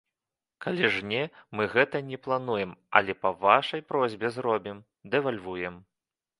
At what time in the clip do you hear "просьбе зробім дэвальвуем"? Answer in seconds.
3.93-5.83